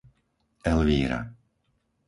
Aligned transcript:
Elvíra 0.71 1.19